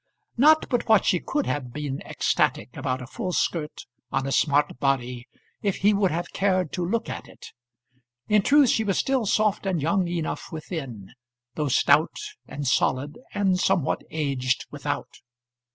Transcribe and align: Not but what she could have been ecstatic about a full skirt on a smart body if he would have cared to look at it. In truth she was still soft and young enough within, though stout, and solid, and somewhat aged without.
Not 0.35 0.67
but 0.67 0.89
what 0.89 1.05
she 1.05 1.19
could 1.19 1.45
have 1.45 1.71
been 1.71 2.01
ecstatic 2.01 2.75
about 2.75 3.03
a 3.03 3.05
full 3.05 3.31
skirt 3.33 3.85
on 4.11 4.25
a 4.25 4.31
smart 4.31 4.79
body 4.79 5.27
if 5.61 5.75
he 5.75 5.93
would 5.93 6.09
have 6.09 6.33
cared 6.33 6.71
to 6.73 6.83
look 6.83 7.07
at 7.07 7.27
it. 7.27 7.51
In 8.27 8.41
truth 8.41 8.69
she 8.71 8.83
was 8.83 8.97
still 8.97 9.27
soft 9.27 9.67
and 9.67 9.79
young 9.79 10.07
enough 10.07 10.51
within, 10.51 11.11
though 11.53 11.67
stout, 11.69 12.17
and 12.47 12.65
solid, 12.65 13.19
and 13.35 13.59
somewhat 13.59 14.01
aged 14.09 14.65
without. 14.71 15.17